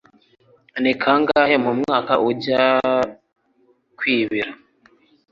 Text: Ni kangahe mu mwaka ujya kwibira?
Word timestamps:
Ni 0.81 0.91
kangahe 1.01 1.55
mu 1.65 1.71
mwaka 1.79 2.13
ujya 2.29 2.63
kwibira? 3.97 4.51